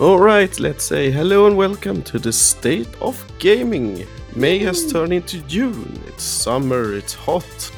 [0.00, 4.04] Alright, let's say hello and welcome to the state of gaming.
[4.34, 6.02] May has turned into June.
[6.08, 7.70] It's summer, it's hot.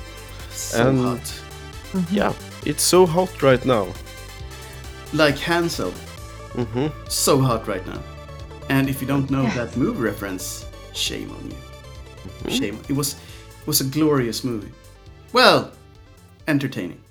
[0.49, 1.43] So and hot.
[2.11, 2.33] yeah,
[2.65, 3.89] it's so hot right now.
[5.13, 5.91] Like Hansel.
[6.55, 6.87] Mm-hmm.
[7.07, 8.03] So hot right now.
[8.71, 10.65] And if you don't know that movie reference,
[10.95, 11.57] shame on you.
[11.57, 12.49] Mm-hmm.
[12.49, 12.81] Shame.
[12.89, 13.17] It was
[13.61, 14.73] it was a glorious movie.
[15.35, 15.71] Well,
[16.49, 17.03] entertaining.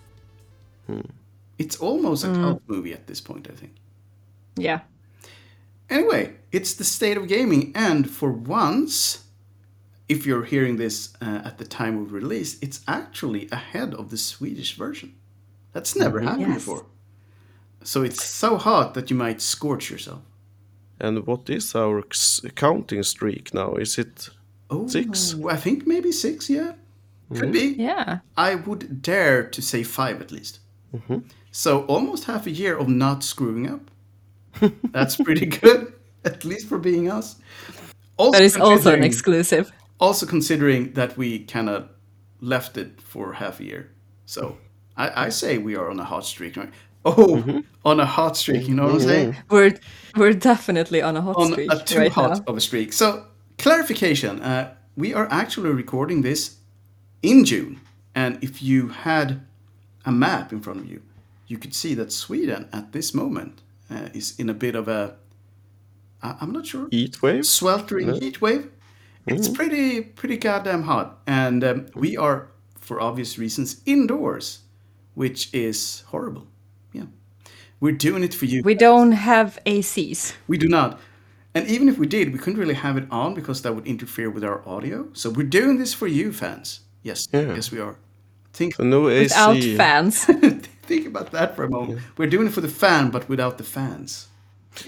[0.88, 1.02] Hmm.
[1.60, 3.76] It's almost a cult movie at this point, I think.
[4.58, 4.80] Yeah.
[5.90, 9.26] Anyway, it's the state of gaming, and for once,
[10.10, 14.18] if you're hearing this uh, at the time of release, it's actually ahead of the
[14.18, 15.14] Swedish version.
[15.74, 16.28] That's never mm-hmm.
[16.28, 16.56] happened Yes.
[16.66, 16.86] before.
[17.84, 20.22] So it's so hot that you might scorch yourself.
[21.00, 23.76] And what is our s- counting streak now?
[23.76, 24.30] Is it
[24.70, 25.36] Oh, Six?
[25.48, 26.50] I think maybe six.
[26.50, 26.74] Yeah,
[27.32, 27.72] could be.
[27.74, 27.82] Mm-hmm.
[27.82, 28.20] Yeah.
[28.36, 30.60] I would dare to say five at least.
[30.96, 31.20] Mm-hmm.
[31.52, 33.92] So almost half a year of not screwing up.
[34.92, 35.94] That's pretty good,
[36.26, 37.36] at least for being us.
[38.18, 39.72] Also That is also an exclusive.
[40.00, 41.90] Also considering that we kind of
[42.42, 43.92] left it for half a year.
[44.26, 44.58] So
[44.98, 46.58] I, I say we are on a hot streak.
[46.58, 46.72] Right?
[47.06, 48.68] Oh, on a hot streak.
[48.68, 49.36] You know what I'm saying?
[49.50, 49.76] We're
[50.16, 52.44] we're definitely on a hot on streak On a too right hot now.
[52.48, 52.94] of a streak.
[52.94, 53.26] So,
[53.58, 56.58] clarification: uh, we are actually recording this
[57.22, 57.80] in June,
[58.16, 59.42] and if you had
[60.06, 61.02] a map in front of you,
[61.48, 65.16] you could see that Sweden at this moment uh, is in a bit of a
[66.22, 67.46] I'm not sure heat wave?
[67.46, 68.70] sweltering heat wave.
[69.28, 72.48] It's pretty pretty goddamn hot, and um, we are,
[72.80, 74.60] for obvious reasons, indoors,
[75.16, 76.48] which is horrible.
[76.94, 77.06] Yeah,
[77.80, 78.62] we're doing it for you.
[78.64, 80.34] We don't have ACs.
[80.48, 81.00] We do not.
[81.56, 84.30] And even if we did, we couldn't really have it on because that would interfere
[84.30, 85.08] with our audio.
[85.14, 86.82] So we're doing this for you, fans.
[87.02, 87.56] Yes, Yeah.
[87.56, 87.96] yes, we are.
[88.56, 89.24] Think, So no AC.
[89.24, 90.26] Without fans.
[90.88, 92.00] think about that for a moment.
[92.18, 94.28] We're doing it for the fan, but without the fans.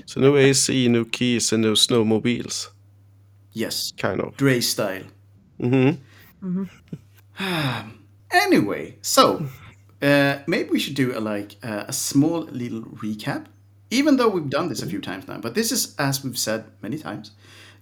[0.06, 2.70] So no AC, no keys, and no snowmobiles.
[3.54, 4.38] Yes, Kind of.
[4.38, 5.04] Dre style.
[5.60, 5.92] hmm
[8.32, 9.46] Anyway, so
[10.02, 13.46] uh, maybe we should do a, like uh, a small little recap.
[13.90, 16.66] Even though we've done this a few times now, but this is, as we've said
[16.82, 17.32] many times,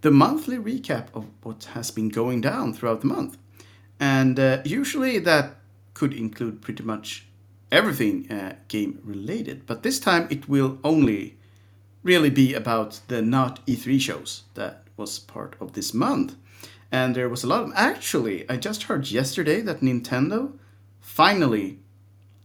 [0.02, 3.38] the monthly recap of what has been going down throughout the month.
[4.00, 5.56] And uh, usually that
[5.96, 7.26] could include pretty much
[7.72, 11.38] everything uh, game related, but this time it will only
[12.04, 16.36] really be about the not E3 shows that was part of this month.
[16.92, 17.72] And there was a lot of.
[17.76, 20.54] Actually, I just heard yesterday that Nintendo
[21.02, 21.80] finally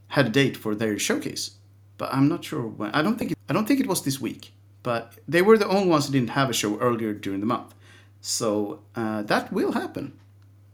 [0.09, 1.53] had a date for their showcase,
[1.99, 2.91] but I'm not sure when.
[2.93, 5.69] I don't think it, I don't think it was this week, but they were the
[5.69, 7.75] only ones who didn't have a show earlier during the month.
[8.21, 10.19] So uh, that will happen.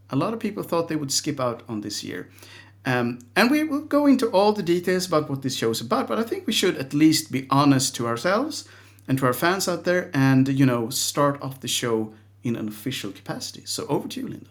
[0.08, 2.30] A lot of people thought they would skip out on this year.
[2.86, 6.06] Um, and we will go into all the details about what this show is about,
[6.06, 8.68] but I think we should at least be honest to ourselves
[9.08, 12.14] and to our fans out there and, you know, start off the show
[12.44, 13.64] in an official capacity.
[13.66, 14.50] So over to you, Linda.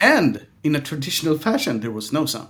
[0.00, 2.48] And in a traditional fashion, there was no sound.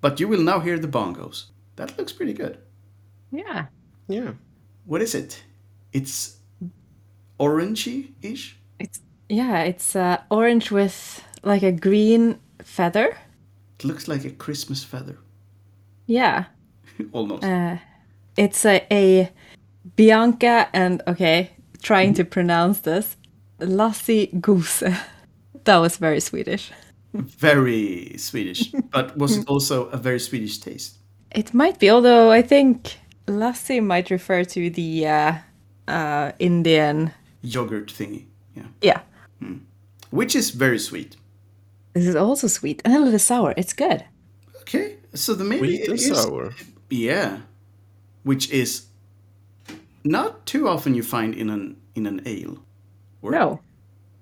[0.00, 1.46] But you will now hear the bongos.
[1.76, 2.58] That looks pretty good.
[3.32, 3.66] yeah.
[4.06, 4.32] Yeah.
[4.84, 5.42] What is it?
[5.92, 6.36] It's
[7.38, 8.58] orangey ish?
[9.28, 13.16] Yeah, it's uh, orange with like a green feather.
[13.78, 15.18] It looks like a Christmas feather.
[16.06, 16.44] Yeah.
[17.12, 17.44] Almost.
[17.44, 17.76] Uh,
[18.36, 19.30] it's a, a
[19.96, 21.50] Bianca and okay,
[21.82, 23.16] trying to pronounce this.
[23.60, 24.82] Lassi Goose.
[25.64, 26.70] that was very Swedish.
[27.12, 28.72] very Swedish.
[28.90, 30.98] But was it also a very Swedish taste?
[31.34, 35.32] It might be, although I think Lassie might refer to the uh,
[35.86, 37.12] uh, Indian.
[37.42, 38.24] Yogurt thingy.
[38.54, 38.66] Yeah.
[38.80, 39.00] Yeah,
[39.40, 39.56] Hmm.
[40.10, 41.16] Which is very sweet.
[41.94, 43.54] this is also sweet and a little sour.
[43.56, 44.04] It's good.
[44.62, 44.96] Okay.
[45.14, 46.54] So the maybe Sweet it and is- sour.
[46.90, 47.38] Yeah.
[48.22, 48.86] Which is
[50.04, 52.58] not too often you find in an in an ale.
[53.22, 53.60] Or- No,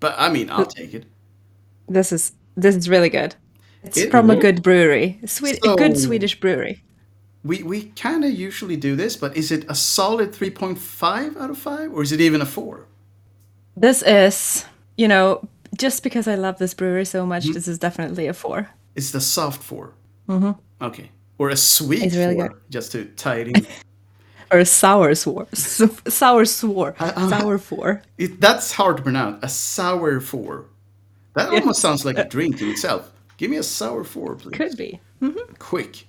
[0.01, 1.05] But I mean, I'll take it.
[1.89, 3.35] this is this is really good.
[3.83, 6.83] It's It- from a good brewery, Swede, a good Swedish brewery.
[7.45, 11.59] We we kind of usually do this, but is it a solid 3.5 out of
[11.59, 12.87] 5 or is it even a 4?
[13.77, 14.65] This is,
[14.97, 15.47] you know,
[15.79, 18.69] just because I love this brewery so much, this is definitely a four.
[18.95, 19.93] It's the soft 4.
[20.29, 20.85] Mm-hmm.
[20.85, 21.11] Okay.
[21.39, 22.57] Or a sweet It's really 4, good.
[22.71, 23.67] just to tie it in.
[24.53, 25.49] Or a sour swore.
[25.53, 26.95] S- sour swore.
[27.01, 28.01] uh, sour four.
[28.17, 29.43] It, that's hard to pronounce.
[29.43, 30.67] A sour four.
[31.35, 33.11] That almost sounds like a drink in itself.
[33.39, 34.55] Give me a sour four, please.
[34.57, 35.01] Could be.
[35.59, 36.07] Quick.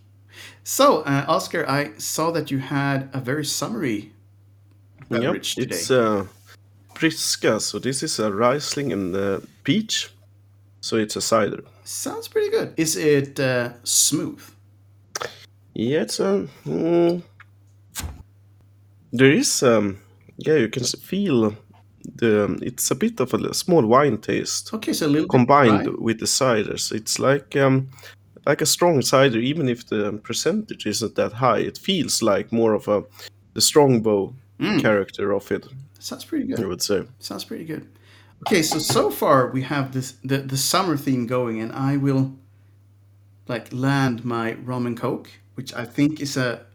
[0.63, 4.11] So, uh, Oscar, I saw that you had a very summery
[5.09, 5.21] Yep.
[5.21, 5.75] beverage today.
[5.75, 6.27] It's uh,
[6.97, 10.09] Briska, so this is a Riesling and uh, peach.
[10.81, 11.63] So it's a cider.
[11.83, 12.73] Sounds pretty good.
[12.77, 14.41] Is it uh, smooth?
[15.73, 17.21] Yeah, it's um, mm,
[19.13, 19.97] there is um,
[20.37, 21.55] yeah, you can feel
[22.15, 22.45] the.
[22.45, 26.19] um, It's a bit of a small wine taste Okay, so a little combined with
[26.19, 26.91] the ciders.
[26.91, 27.89] It's like um,
[28.45, 31.59] like a strong cider, even if the percentage isn't that high.
[31.59, 33.03] It feels like more of a
[33.53, 34.81] the strongbow Mm.
[34.81, 35.67] character of it.
[36.07, 36.61] Sounds pretty good.
[36.61, 37.03] I would say.
[37.19, 37.85] Sounds pretty good.
[38.47, 42.33] Okay, so so far we have this the, the summer theme going, and I will
[43.49, 46.65] like land my rum and coke, which I think is a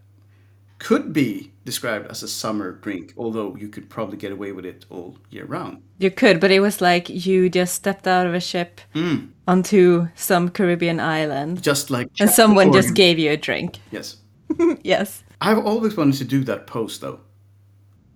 [0.79, 4.84] could be described as a summer drink, although you could probably get away with it
[4.90, 5.81] all year round.
[5.99, 9.28] You could, but it was like you just stepped out of a ship hmm.
[9.49, 13.78] onto some Caribbean island, Just like and someone Or- just gave you a drink.
[13.90, 14.17] yes.
[14.85, 17.20] Yes, I've always wanted to do that post though.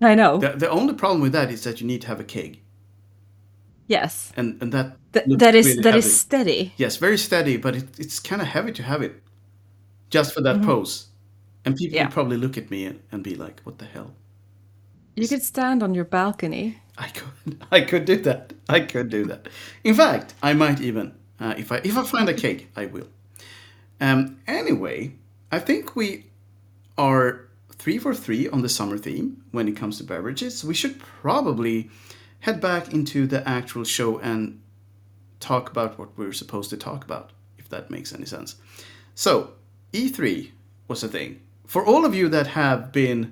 [0.01, 0.37] I know.
[0.37, 2.59] The, the only problem with that is that you need to have a keg,
[3.87, 6.73] yes, and and that Th- that is really that is steady.
[6.77, 9.21] Yes, very steady, but it, it's kind of heavy to have it
[10.09, 11.07] just for that pose.
[11.65, 11.95] And people Mm-hmm.
[11.95, 12.03] Yeah.
[12.05, 14.13] would probably look at me and, and be like, "What the hell?"
[15.15, 16.77] You could stand on your balcony.
[16.97, 18.53] I could, I could do that.
[18.69, 19.47] I could do that.
[19.83, 23.07] In fact, I might even, uh, if I if I find a cake, I will.
[23.99, 24.39] Um.
[24.47, 25.13] Anyway,
[25.51, 26.25] I think we
[26.97, 27.46] are
[27.87, 30.61] three for three on the summer theme when it comes to beverages.
[30.61, 31.89] We should probably
[32.41, 34.59] head back into the actual show and
[35.39, 38.57] talk about what we're supposed to talk about, if that makes any sense.
[39.15, 39.53] So,
[39.93, 40.51] E3
[40.89, 41.39] was a thing.
[41.65, 43.31] For all of you that have been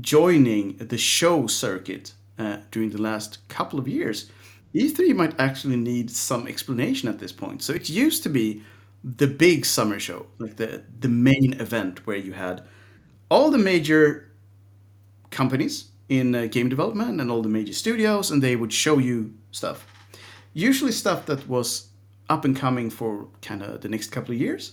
[0.00, 4.30] joining the show circuit uh, during the last couple of years,
[4.74, 7.62] E3 might actually need some explanation at this point.
[7.62, 8.62] So, it used to be
[9.04, 12.62] the big summer show, like the, the main event where you had
[13.32, 14.30] all the major
[15.30, 19.32] companies in uh, game development and all the major studios, and they would show you
[19.52, 19.86] stuff.
[20.52, 21.88] Usually, stuff that was
[22.28, 24.72] up and coming for kind of the next couple of years.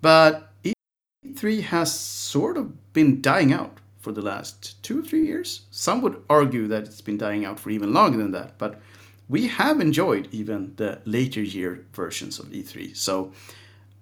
[0.00, 5.62] But E3 has sort of been dying out for the last two or three years.
[5.72, 8.80] Some would argue that it's been dying out for even longer than that, but
[9.28, 12.96] we have enjoyed even the later year versions of E3.
[12.96, 13.32] So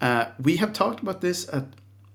[0.03, 1.65] uh, we have talked about this at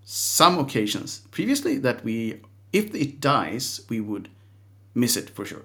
[0.03, 2.41] some occasions previously that we,
[2.71, 4.29] if it dies, we would
[4.93, 5.63] miss it for sure.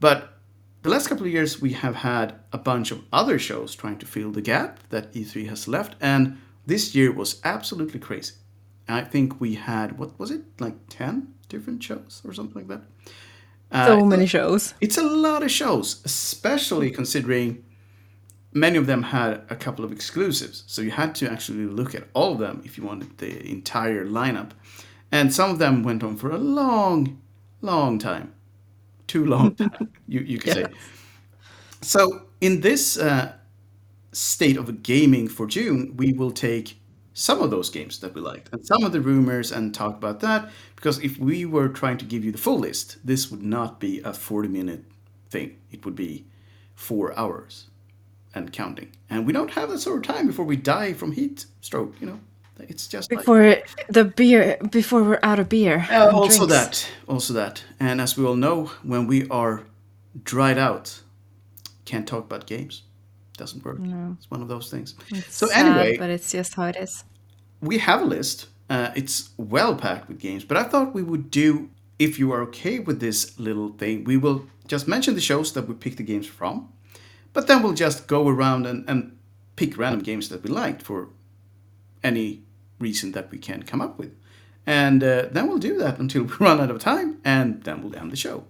[0.00, 0.38] But
[0.82, 4.06] the last couple of years, we have had a bunch of other shows trying to
[4.06, 8.34] fill the gap that E3 has left, and this year was absolutely crazy.
[8.88, 12.82] I think we had what was it like ten different shows or something like that.
[13.70, 14.74] Uh, So many shows.
[14.80, 17.62] it's a lot of shows, especially considering
[18.52, 20.64] many of them had a couple of exclusives.
[20.66, 24.04] So you had to actually look at all of them if you wanted the entire
[24.04, 24.50] lineup.
[25.12, 27.20] And some of them went on for a long,
[27.60, 28.32] long time.
[29.06, 30.66] Too long, time, you, you could say.
[31.82, 33.32] So in this uh,
[34.12, 36.78] state of gaming for June, we will take
[37.12, 40.20] some of those games that we liked and some of the rumors and talk about
[40.20, 40.50] that.
[40.76, 44.00] Because if we were trying to give you the full list, this would not be
[44.00, 44.84] a 40 minute
[45.28, 45.58] thing.
[45.72, 46.24] It would be
[46.76, 47.69] four hours
[48.34, 48.92] and counting.
[49.08, 52.06] And we don't have that sort of time before we die from heat stroke, you
[52.06, 52.20] know?
[52.68, 53.20] It's just like.
[53.20, 53.56] Before
[53.88, 55.86] the beer, before we're out of beer.
[55.90, 56.82] Uh, also drinks.
[56.82, 59.64] that, also that, and as we all know, when we are
[60.24, 61.00] dried out,
[61.86, 62.82] can't talk about games.
[63.38, 63.78] Doesn't work.
[63.78, 64.14] No.
[64.18, 64.94] It's one of those things.
[65.28, 67.04] so Sad, anyway, but it's just how it is.
[67.62, 68.48] we have a list.
[68.68, 72.42] Uh, it's well packed with games, but I thought we would do, if you are
[72.42, 76.02] okay with this little thing, we will just mention the shows that we picked the
[76.04, 76.68] games from,
[77.32, 79.16] but then we'll just go around and, and
[79.56, 81.08] pick random games that we liked for
[82.02, 82.42] any
[82.78, 84.14] reason that we can come up with.
[84.66, 87.96] And uh, then we'll do that until we run out of time, and then we'll
[87.96, 88.44] end the show.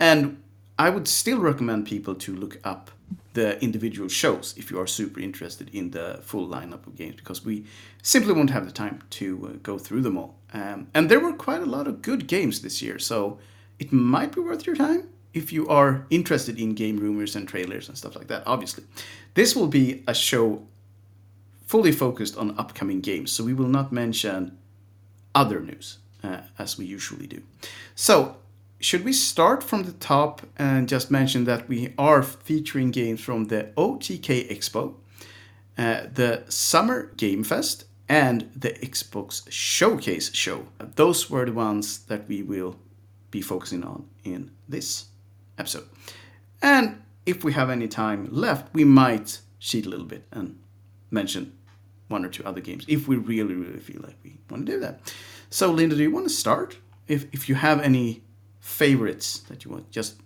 [0.00, 0.42] And
[0.78, 2.90] I would still recommend people to look up
[3.34, 7.44] the individual shows if you are super interested in the full lineup of games, because
[7.44, 7.66] we
[8.02, 10.36] simply won't have the time to uh, go through them all.
[10.52, 13.38] Um, and there were quite a lot of good games this year, so
[13.78, 17.88] it might be worth your time if you are interested in game rumors and trailers
[17.88, 18.84] and stuff like that, obviously.
[19.34, 20.62] This will be a show
[21.66, 24.56] fully focused on upcoming games, so we will not mention
[25.34, 27.42] other news uh, as we usually do.
[27.94, 28.36] So,
[28.80, 33.46] should we start from the top and just mention that we are featuring games from
[33.46, 34.94] the OTK Expo,
[35.76, 40.66] uh, the Summer Game Fest, and the Xbox Showcase show?
[40.94, 42.76] Those were the ones that we will
[43.30, 45.06] be focusing on in this
[45.58, 45.84] episode.
[46.62, 50.58] And if we have any time left, we might cheat a little bit and
[51.10, 51.52] mention
[52.08, 54.80] one or two other games if we really, really feel like we want to do
[54.80, 55.12] that.
[55.50, 56.76] So, Linda, do you want to start?
[57.08, 58.22] If if you have any
[58.60, 60.16] favorites that you want, just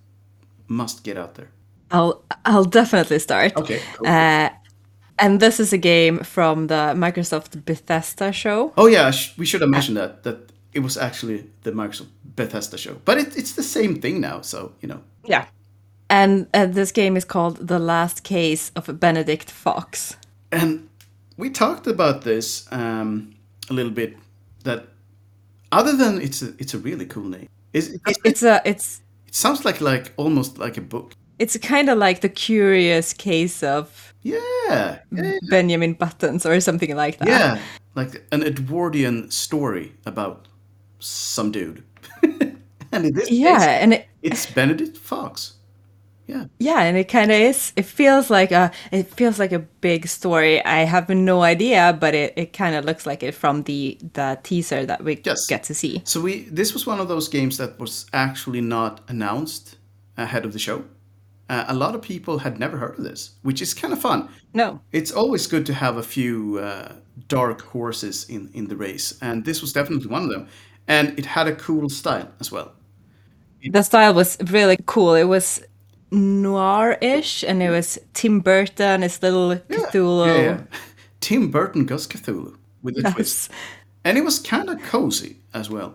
[0.68, 1.48] must get out there.
[1.90, 3.56] I'll I'll definitely start.
[3.56, 3.80] Okay.
[3.96, 4.06] cool.
[4.08, 4.48] Uh,
[5.22, 8.72] And this is a game from the Microsoft Bethesda show.
[8.76, 10.36] Oh yeah, sh- we should have mentioned that that
[10.72, 14.40] it was actually the Microsoft Bethesda show, but it, it's the same thing now.
[14.42, 15.46] So you know, Yeah.
[16.08, 20.16] And uh, this game is called The Last Case of Benedict Fox.
[20.52, 20.88] and
[21.36, 23.34] we talked about this um,
[23.70, 24.16] a little bit.
[24.64, 24.88] That
[25.72, 27.48] other than it's a it's a really cool name.
[27.72, 31.12] Is it, It- it's a it's it sounds like like almost like a book.
[31.38, 37.18] it's kind of like the curious case of Yeah, yeah, Benjamin Buttons or something like
[37.18, 37.28] that.
[37.28, 37.58] yeah.
[37.94, 40.48] like an Edwardian story about
[40.98, 41.82] some dude.
[42.92, 45.54] and in this Yeah, case, and it, it's Benedict Fox.
[46.26, 46.46] Yeah.
[46.58, 47.72] yeah, and it kind of is.
[47.76, 50.64] It feels like a it feels like a big story.
[50.64, 54.38] I have no idea, but it, it kind of looks like it from the the
[54.42, 55.46] teaser that we Yes.
[55.46, 56.04] get to see.
[56.04, 59.78] So we this was one of those games that was actually not announced
[60.16, 60.84] ahead of the show.
[61.48, 64.28] Uh, a lot of people had never heard of this, which is kind of fun.
[64.54, 66.96] No, It's always good to have a few uh,
[67.28, 70.48] dark horses in in the race, and this was definitely one of them.
[70.88, 72.72] And it had a cool style as well.
[73.72, 75.14] The style was really cool.
[75.14, 75.62] It was
[76.10, 80.26] noir-ish, and it was Tim Burton, his little Cthulhu.
[80.26, 80.60] Yeah, yeah.
[81.20, 83.50] Tim Burton Gus Cthulhu with a twist,
[84.04, 85.94] and it was kind of cozy as well.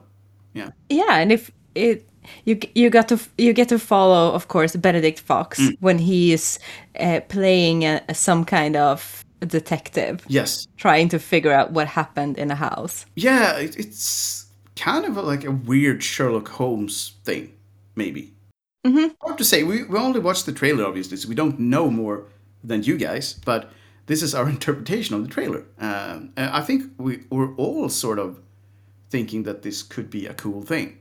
[0.54, 0.70] Yeah.
[0.90, 2.08] Yeah, and if it
[2.46, 5.78] you you got to you get to follow, of course, Benedict Fox Mm.
[5.80, 6.60] when he is
[7.00, 10.68] uh, playing a, some kind of detective, Yes.
[10.78, 13.06] trying to figure out what happened in a house.
[13.16, 14.45] Yeah, it, it's
[14.76, 17.54] kind of a, like a weird Sherlock Holmes thing,
[17.96, 18.34] maybe.
[18.86, 19.14] Mm-hmm.
[19.22, 19.64] Hard to say.
[19.64, 22.26] We, we only watched the trailer, obviously, so we don't know more
[22.64, 23.72] than you guys, but
[24.06, 25.66] this is our interpretation of the trailer.
[25.80, 28.40] Um, I think we, we're all sort of
[29.10, 30.98] thinking that this could be a cool thing.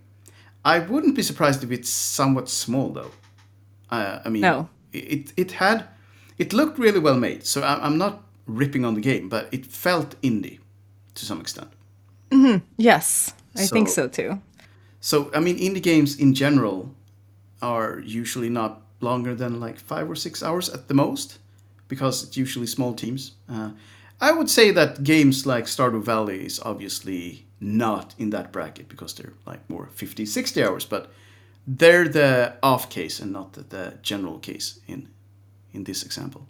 [0.65, 3.11] I wouldn't be surprised if it's somewhat small, though.
[3.91, 4.69] Uh, I mean, No.
[4.93, 5.89] it, it had,
[6.39, 9.67] it looked really well made, so I, I'm not ripping on the game, but it
[9.67, 10.61] felt indie
[11.15, 11.69] to some extent.
[12.33, 12.57] Hmm.
[12.79, 14.41] Yes, I think So- so too.
[15.01, 16.95] So, I mean, indie games in general
[17.61, 21.39] are usually not longer than like five or six hours at the most,
[21.89, 23.33] because it's usually small teams.
[23.49, 23.71] Uh,
[24.21, 29.15] I would say that games like Stardew Valley is obviously not in that bracket because
[29.15, 31.11] they're like more 50, 60 hours, but
[31.67, 35.09] they're the off case and not the, the general case in
[35.73, 36.41] in this example.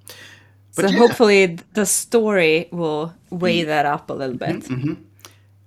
[0.76, 0.98] But so yeah.
[0.98, 3.66] hopefully the story will weigh Mm.
[3.66, 4.60] that up a little bit.
[4.68, 4.94] Mm-hmm.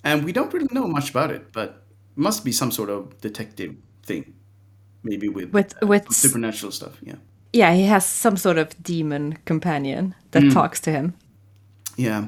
[0.08, 1.70] And we don't really know much about it, but
[2.16, 4.34] it must be some sort of detective thing,
[5.04, 6.98] maybe with With with supernatural stuff.
[7.02, 7.18] Yeah,
[7.54, 10.54] yeah, he has some sort of demon companion that Mm.
[10.54, 11.14] talks to him.
[11.98, 12.26] yeah.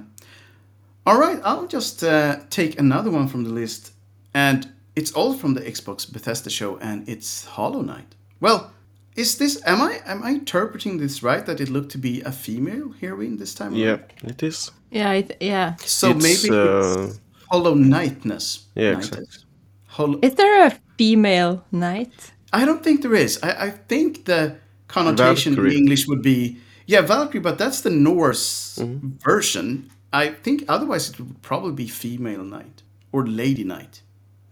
[1.05, 3.93] All right, I'll just uh, take another one from the list,
[4.33, 8.15] and it's all from the Xbox Bethesda show, and it's Hollow Knight.
[8.41, 8.71] Well,
[9.15, 9.61] is this?
[9.65, 11.45] Am I am I interpreting this right?
[11.45, 13.73] That it looked to be a female heroine this time?
[13.73, 14.03] Yeah, around?
[14.23, 14.71] it is.
[14.91, 15.75] Yeah, it, yeah.
[15.85, 17.19] So It's, maybe uh, it's
[17.51, 18.65] Hollow Knightness.
[18.75, 18.97] Yeah, Knight.
[18.99, 19.43] exactly.
[19.87, 20.19] Hollow.
[20.21, 22.31] Is there a female knight?
[22.53, 23.39] I don't think there is.
[23.43, 24.55] I, I think the
[24.87, 25.71] connotation Valkyrie.
[25.75, 29.17] in English would be yeah, Valkyrie, but that's the Norse Mm-hmm.
[29.23, 29.89] version.
[30.11, 34.01] I think otherwise it would probably be female knight or lady knight.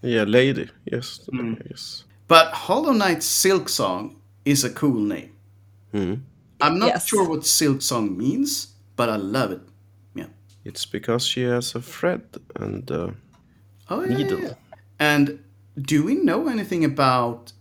[0.03, 0.69] Yeah, lady.
[0.91, 1.21] Yes.
[1.33, 1.57] Mm.
[1.69, 2.03] Yes.
[2.27, 5.31] But Hollow Knight Silksong is a cool name.
[5.93, 6.19] Mhm.
[6.61, 7.07] I'm not Yes.
[7.07, 9.61] sure what Silksong means, but I love it.
[10.67, 12.21] It's because she has a thread
[12.59, 13.11] and uh,
[13.89, 14.39] Oh yeah, Needle.
[14.39, 14.53] yeah.
[14.99, 15.39] And
[15.81, 17.53] do we know anything about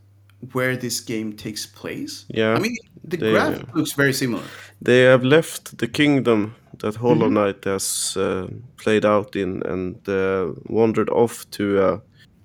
[0.53, 2.25] where this game takes place?
[2.29, 4.43] Yeah, I mean, the they- graph looks very similar.
[4.83, 7.35] they have left the kingdom that Hollow Mm-hmm.
[7.35, 8.47] Knight has uh,
[8.77, 12.01] played out in and uh, wandered off to a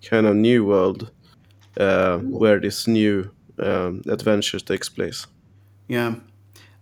[0.10, 1.12] kind of new world
[1.80, 5.28] uh, where this new um, adventure takes place.
[5.90, 6.16] Yeah.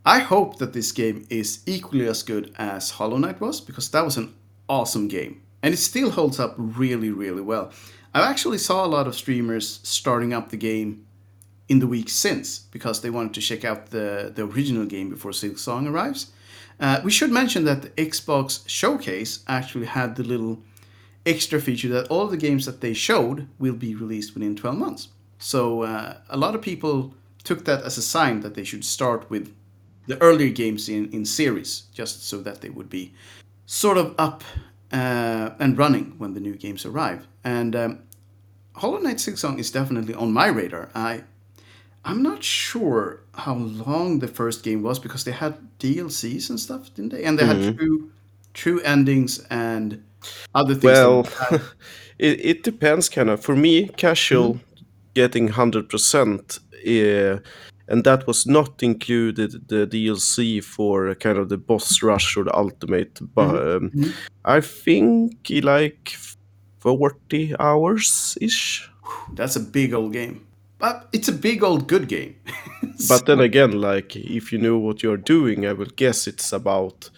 [0.06, 4.06] I hope that this game is equally as good as Hollow Knight was because that
[4.06, 4.34] was an
[4.68, 5.42] awesome game.
[5.62, 7.72] And it still holds up really, really well.
[8.14, 11.06] I actually saw a lot of streamers starting up the game
[11.68, 15.32] in the week since because they wanted to check out the, the original game before
[15.32, 16.32] Silksong arrives.
[16.80, 20.64] Uh, we should mention that the Xbox Showcase actually had the little
[21.26, 25.10] extra feature that all the games that they showed will be released within 12 months.
[25.38, 27.14] So uh, a lot of people
[27.44, 29.54] took that as a sign that they should start with
[30.10, 33.14] the earlier games in, in series, just so that they would be
[33.66, 34.44] sort of up
[34.92, 37.28] uh, and running when the new games arrive.
[37.44, 38.00] And um,
[38.76, 40.90] Hollow Knight Silksong is definitely on my radar.
[40.96, 41.24] I
[42.04, 46.94] I'm not sure how long the first game was because they had DLCs and stuff,
[46.96, 47.24] didn't they?
[47.24, 48.10] And they had true
[48.54, 50.04] true endings and
[50.56, 50.84] other things.
[50.84, 51.28] Well,
[52.18, 53.44] it, it depends kind of.
[53.44, 54.64] For me, casual Mm-hmm.
[55.14, 57.42] getting 100% uh,
[57.90, 62.56] and that was not included the DLC for kind of the boss rush or the
[62.56, 63.20] ultimate.
[63.36, 64.14] But um, Mhm.
[64.46, 66.16] I think like
[66.80, 68.90] forty hours ish.
[69.36, 70.42] That's a big old game.
[70.78, 72.36] But it's a big old good game.
[73.10, 77.10] But then again, like if you know what you're doing, I will guess it's about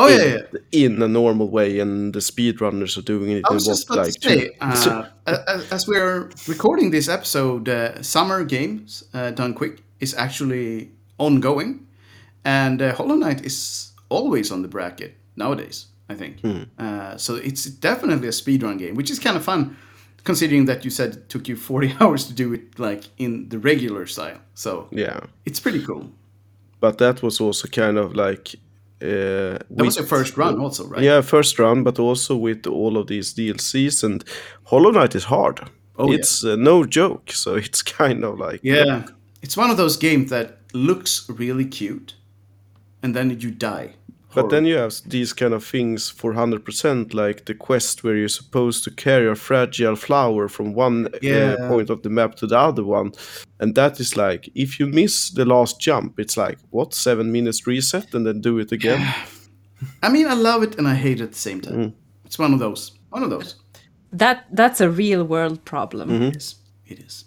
[0.00, 0.86] oh yeah, in, yeah.
[0.86, 4.14] in a normal way, and the speedrunners are doing it I was just about like
[4.14, 9.82] to say, uh, a- as we're recording this episode, uh, Summer Games uh, Done Quick
[10.00, 11.86] is actually ongoing,
[12.44, 15.86] and uh, Hollow Knight is always on the bracket nowadays.
[16.08, 16.40] I think
[16.78, 17.36] uh, so.
[17.36, 19.76] It's definitely a speedrun game, which is kind of fun,
[20.24, 23.58] considering that you said it took you forty hours to do it like in the
[23.58, 24.40] regular style.
[24.54, 25.20] So yeah.
[25.44, 26.10] it's pretty cool.
[26.80, 28.56] But that was also kind of like
[29.02, 31.02] uh, That was your first run, also, right?
[31.02, 34.24] Yeah, first run, but also with all of these DLCs and
[34.64, 35.60] Hollow Knight is hard.
[35.96, 36.18] Oh, yeah.
[36.18, 37.32] it's uh, no joke.
[37.32, 39.06] So it's kind of like Yeah,
[39.42, 42.14] it's one of those games that looks really cute,
[43.02, 43.94] and then you die.
[44.34, 48.16] But then you have these kind of things for hundred percent, like the quest where
[48.16, 51.56] you're supposed to carry a fragile flower from one Yeah.
[51.58, 53.12] uh, point of the map to the other one,
[53.58, 57.66] and that is like if you miss the last jump, it's like what seven minutes
[57.66, 59.00] reset and then do it again.
[60.02, 61.74] I mean, I love it and I hate it at the same time.
[61.74, 61.92] Mm.
[62.24, 62.92] It's one of those.
[63.10, 63.56] One of those.
[64.12, 66.08] That that's a real world problem.
[66.08, 66.22] Mm-hmm.
[66.28, 66.54] It is.
[66.86, 67.24] It is.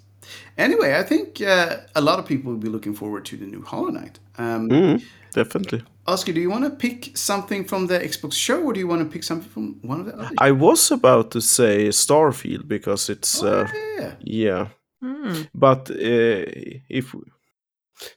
[0.57, 3.61] Anyway, I think uh, a lot of people will be looking forward to the new
[3.63, 4.19] Hollow Knight.
[4.37, 5.01] Um, Mm,
[5.33, 5.81] definitely.
[6.05, 9.01] Oscar, do you want to pick something from the Xbox show, or do you want
[9.01, 10.31] to pick something from one of the others?
[10.37, 13.67] I was about to say Starfield because it's uh,
[13.97, 14.15] yeah.
[14.21, 14.67] yeah,
[15.01, 15.41] Hmm.
[15.53, 16.43] but uh,
[16.89, 17.15] if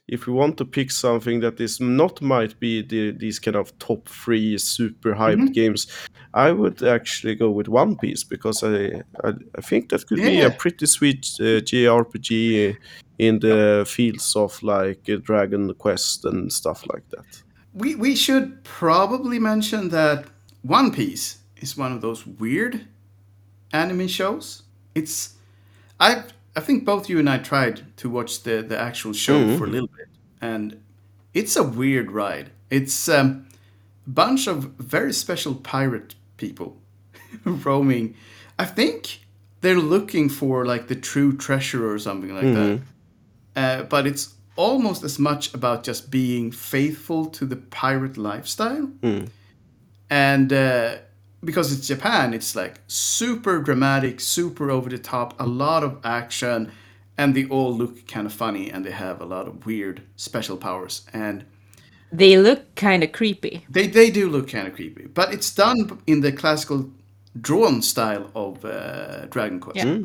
[0.07, 3.77] if we want to pick something that is not might be the, these kind of
[3.79, 5.51] top three super hyped Mm-hmm.
[5.53, 5.87] games,
[6.33, 10.41] I would actually go with One Piece because I I, I think that could be
[10.41, 12.75] a pretty sweet uh, JRPG
[13.19, 17.43] in the fields of like uh, Dragon Quest and stuff like that.
[17.77, 20.25] We we should probably mention that
[20.61, 22.87] One Piece is one of those weird
[23.71, 24.63] anime shows.
[24.95, 25.35] It's
[25.99, 26.23] I
[26.55, 29.67] I think both you and I tried to watch the the actual show for a
[29.69, 30.07] little bit,
[30.41, 30.81] and
[31.33, 32.49] it's a weird ride.
[32.69, 33.47] It's um,
[34.07, 36.77] a bunch of very special pirate people
[37.45, 38.15] roaming.
[38.57, 39.19] I think
[39.61, 42.81] they're looking for like the true treasure or something like that.
[43.55, 48.89] Uh, but it's almost as much about just being faithful to the pirate lifestyle.
[50.09, 50.97] And uh,
[51.43, 56.71] because it's Japan, it's like super dramatic, super over the top, a lot of action,
[57.17, 60.57] and they all look kind of funny and they have a lot of weird special
[60.57, 61.05] powers.
[61.13, 61.45] And
[62.11, 63.65] They look kind of creepy.
[63.69, 66.89] they, they do look kind of creepy, but it's done in the classical
[67.41, 69.85] drawn style of uh, Dragon Quest.
[69.85, 69.99] Yeah.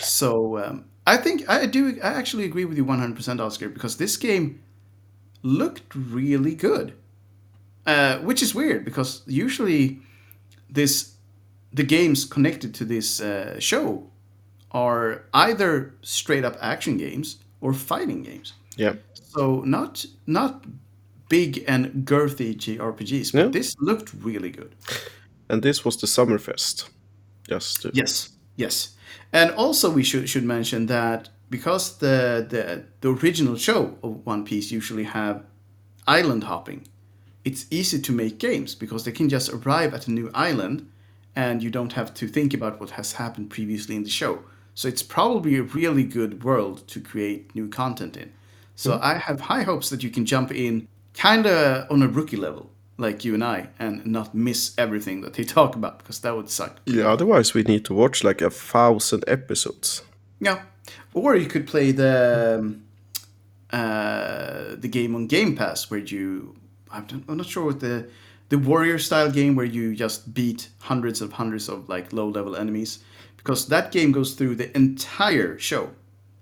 [0.00, 1.98] So um, I think I do.
[2.02, 4.60] I actually agree with you 100%, Oscar, because this game
[5.42, 6.94] looked really good,
[7.86, 10.00] uh, which is weird because usually
[10.68, 11.12] this
[11.72, 14.10] the games connected to this uh, show
[14.72, 18.54] are either straight up action games or fighting games.
[18.76, 18.94] Yeah.
[19.14, 20.64] So not not
[21.28, 23.48] big and girthy JRPGs, but No.
[23.50, 24.74] this looked really good.
[25.48, 26.88] And this was the Summerfest.
[27.48, 28.96] Just to, Yes, yes,
[29.32, 34.44] and also we should should mention that because the the the original show of One
[34.44, 35.44] Piece usually have
[36.06, 36.86] island hopping,
[37.44, 40.88] it's easy to make games because they can just arrive at a new island,
[41.34, 44.40] and you don't have to think about what has happened previously in the show.
[44.74, 48.32] So it's probably a really good world to create new content in.
[48.74, 49.04] So mm-hmm.
[49.04, 52.70] I have high hopes that you can jump in kind of on a rookie level,
[52.98, 56.50] like you and I, and not miss everything that they talk about because that would
[56.50, 56.80] suck.
[56.84, 60.02] Yeah, otherwise we need to watch like a thousand episodes.
[60.40, 60.62] Yeah,
[61.14, 62.84] or you could play the um,
[63.70, 66.56] uh, the game on Game Pass where you
[66.90, 68.08] I'm not, I'm not sure what the
[68.48, 72.56] the warrior style game where you just beat hundreds of hundreds of like low level
[72.56, 73.00] enemies
[73.36, 75.90] because that game goes through the entire show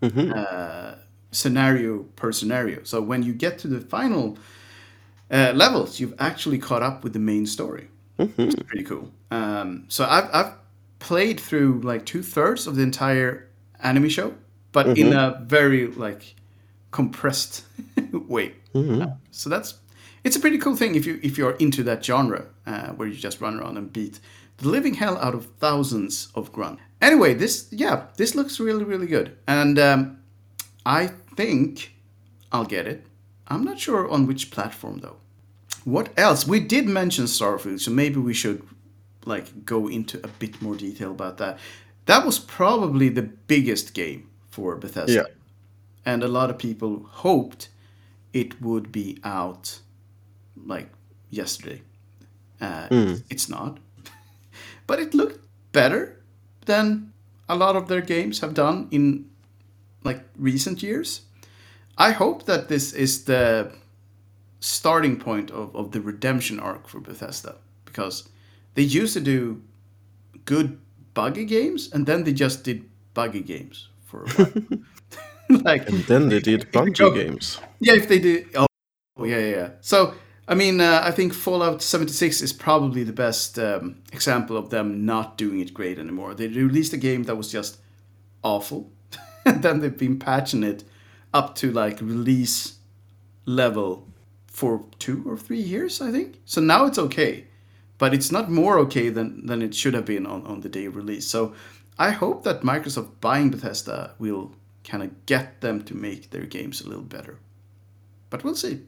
[0.02, 0.96] uh,
[1.30, 2.82] scenario per scenario.
[2.84, 4.38] So when you get to the final
[5.30, 7.88] uh, levels, you've actually caught up with the main story.
[8.38, 9.10] It's pretty cool.
[9.30, 10.52] Um, so I've, I've
[10.98, 13.48] played through like two thirds of the entire
[13.82, 14.34] anime show,
[14.72, 16.34] but in a very like
[16.90, 17.64] compressed
[18.12, 18.54] way.
[19.02, 19.74] Uh, so that's
[20.22, 23.14] it's a pretty cool thing if you if you're into that genre uh, where you
[23.16, 24.20] just run around and beat
[24.58, 26.78] the living hell out of thousands of grunt.
[27.02, 30.18] Anyway, this yeah, this looks really really good, and um,
[30.86, 31.94] I think
[32.52, 33.06] I'll get it.
[33.48, 35.16] I'm not sure on which platform though.
[35.84, 36.46] What else?
[36.46, 38.62] We did mention Starfield, so maybe we should
[39.26, 41.58] like go into a bit more detail about that.
[42.06, 45.12] That was probably the biggest game for Bethesda.
[46.06, 47.68] and a lot of people hoped
[48.32, 49.80] it would be out
[50.66, 50.88] like
[51.30, 51.82] yesterday.
[52.60, 52.86] Uh,
[53.30, 53.78] It's not,
[54.86, 55.40] but it looked
[55.72, 56.16] better
[56.66, 57.12] than
[57.48, 59.24] a lot of their games have done in
[60.04, 61.22] like recent years.
[61.98, 63.72] I hope that this is the
[64.60, 68.28] starting point of, of the redemption arc for Bethesda because
[68.74, 69.62] they used to do
[70.44, 70.78] good
[71.14, 74.52] buggy games and then they just did buggy games for a while.
[75.62, 77.60] like And then they did Bungie go- games.
[77.80, 78.46] yeah, if they did.
[78.56, 78.66] Oh,
[79.24, 79.68] yeah, yeah, yeah.
[79.80, 80.14] So,
[80.48, 85.04] I mean, uh, I think Fallout 76 is probably the best um, example of them
[85.06, 86.34] not doing it great anymore.
[86.34, 87.78] They released a game that was just
[88.42, 88.90] awful,
[89.46, 90.84] and then they've been patching it
[91.34, 92.78] up to like release
[93.44, 94.08] level
[94.46, 96.40] for two or three years, I think.
[96.46, 97.48] So now it's okay,
[97.98, 100.86] but it's not more okay than, than it should have been on, on the day
[100.86, 101.26] of release.
[101.26, 101.52] So
[101.98, 104.52] I hope that Microsoft buying Bethesda will
[104.84, 107.38] kind of get them to make their games a little better.
[108.30, 108.82] But we'll see.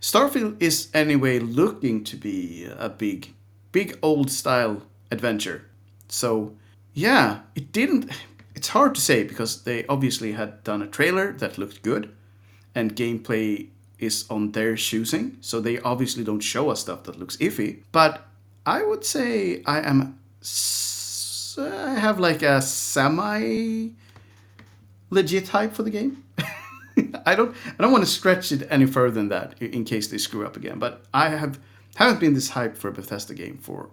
[0.00, 3.34] Starfield is anyway looking to be a big,
[3.72, 5.66] big old style adventure.
[6.08, 6.56] So,
[6.92, 8.10] yeah, it didn't.
[8.64, 12.14] It's hard to say because they obviously had done a trailer that looked good,
[12.74, 15.36] and gameplay is on their choosing.
[15.42, 17.82] So they obviously don't show us stuff that looks iffy.
[17.92, 18.26] But
[18.64, 20.18] I would say I am.
[21.58, 23.90] I have like a semi
[25.10, 26.24] legit hype for the game.
[27.26, 30.16] I don't I don't want to stretch it any further than that in case they
[30.16, 30.78] screw up again.
[30.78, 31.60] But I have
[31.96, 33.90] haven't been this hyped for a Bethesda game for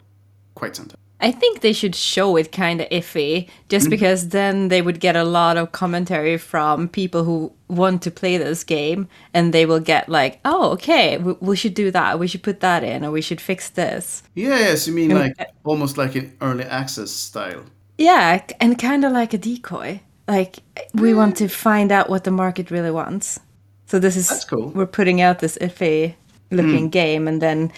[0.55, 0.97] quite some time.
[1.21, 3.91] I think they should show it kind of iffy, just mm.
[3.91, 8.37] because then they would get a lot of commentary from people who want to play
[8.37, 12.17] this game, and they will get like, "Oh, okay, we, we should do that.
[12.17, 15.97] We should put that in, or we should fix this." Yes, you mean like almost
[15.97, 17.63] like an early access style.
[17.97, 20.01] Yeah, and kind of like a decoy.
[20.27, 20.59] Like
[20.95, 21.17] we mm.
[21.17, 23.39] want to find out what the market really wants.
[23.85, 24.69] So this is That's cool.
[24.69, 26.15] we're putting out this iffy
[26.49, 26.91] looking mm.
[26.91, 27.71] game, and then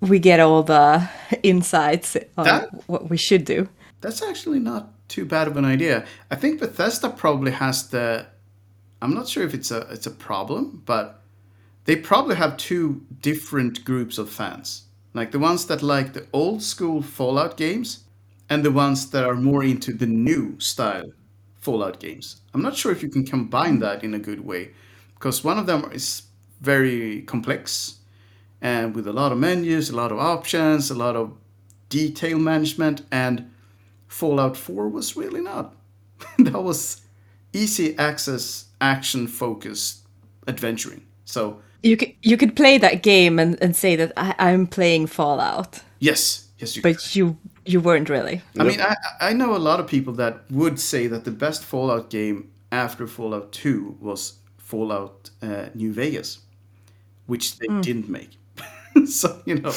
[0.00, 1.08] we get all the
[1.42, 3.68] insights on That- what we should do.
[4.00, 6.04] That's actually not too bad of an idea.
[6.30, 8.26] I think Bethesda probably has the
[9.02, 11.22] I'm not sure if it's a it's a problem, but
[11.84, 14.84] they probably have two different groups of fans.
[15.14, 18.04] Like the ones that like the old school Fallout games
[18.48, 21.10] and the ones that are more into the new style
[21.60, 22.40] Fallout games.
[22.54, 24.70] I'm not sure if you can combine that in a good way
[25.14, 26.22] because one of them is
[26.60, 27.96] very complex
[28.60, 31.32] and with a lot of menus, a lot of options, a lot of
[31.88, 33.50] detail management, and
[34.08, 35.74] Fallout 4 was really not.
[36.38, 37.02] that was
[37.52, 40.06] easy access, action focused
[40.46, 41.02] adventuring.
[41.24, 45.08] So, You could you could play that game and, and say that I, I'm playing
[45.08, 46.96] Fallout, yes, yes, you could.
[46.96, 48.42] but you you weren't really.
[48.58, 51.64] I mean, I, I know a lot of people that would say that the best
[51.64, 56.40] Fallout game after Fallout 2 was Fallout uh, New Vegas,
[57.26, 58.30] which they didn't make.
[59.20, 59.72] so, you know,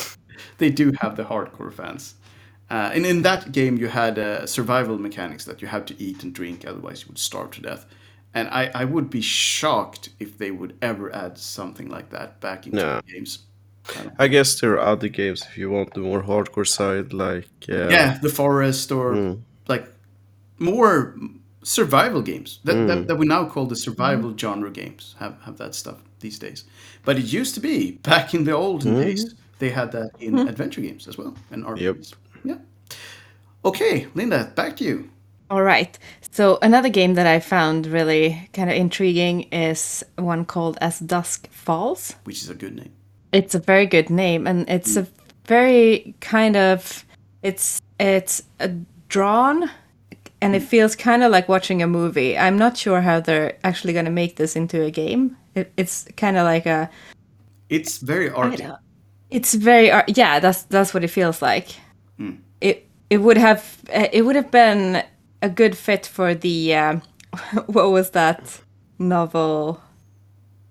[0.58, 2.16] they do have the hardcore fans.
[2.70, 6.24] Uh, and in that game, you had uh, survival mechanics that you had to eat
[6.24, 7.86] and drink, otherwise, you would starve to death.
[8.34, 12.66] And I, I would be shocked if they would ever add something like that back
[12.66, 13.02] into No.
[13.06, 13.40] the games.
[14.18, 17.90] I guess there are other games if you want the more hardcore side, like uh,
[17.90, 19.86] yeah, the forest or like
[20.58, 21.16] more
[21.63, 23.08] survival games that, that, mm.
[23.08, 24.39] that we now call the survival mm.
[24.39, 26.65] genre games have, have that stuff these days.
[27.06, 29.04] But it used to be back in the olden mm.
[29.04, 29.36] days.
[29.60, 32.13] They had that in adventure games as well and RPGs.
[32.43, 32.60] Yep.
[32.89, 32.95] Yeah.
[33.65, 35.10] Okay, Linda, back to you.
[35.49, 35.97] All right.
[36.32, 41.47] So another game that I found really kind of intriguing is one called As Dusk
[41.52, 42.15] Falls.
[42.23, 42.91] Which is a good name.
[43.32, 45.08] It's a very good name, and it's a
[45.45, 47.06] very kind of
[47.41, 48.69] it's it's a
[49.10, 49.69] drawn,
[50.44, 52.38] and it feels kind of like watching a movie.
[52.38, 55.36] I'm not sure how they're actually going to make this into a game.
[55.56, 56.90] It, it's kind of like a
[57.70, 58.66] It's very arty.
[59.30, 60.40] it's very ar- yeah.
[60.40, 61.68] That's that's what it feels like.
[62.62, 63.62] It it would have
[63.94, 65.04] uh, it would have been
[65.42, 67.02] a good fit for the um,
[67.68, 68.62] what was that
[69.00, 69.80] novel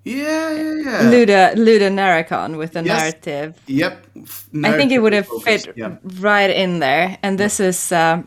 [0.04, 1.10] Yeah, yeah, yeah.
[1.12, 2.98] Luda LudoNarraCon with the Yes.
[2.98, 3.54] narrative.
[3.66, 4.06] Yep.
[4.64, 5.96] I think it would have fit Yeah.
[6.20, 7.16] right in there.
[7.22, 8.26] And this is, um,